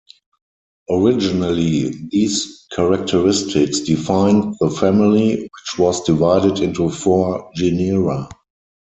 Originally, 0.89 1.91
these 2.09 2.65
characteristics 2.71 3.81
defined 3.81 4.55
the 4.59 4.67
family, 4.71 5.43
which 5.43 5.77
was 5.77 6.03
divided 6.05 6.57
into 6.57 6.89
four 6.89 7.51
genera. 7.53 8.27